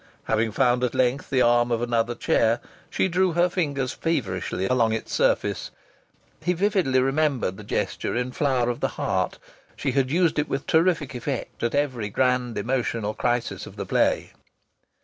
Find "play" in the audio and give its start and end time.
13.85-14.31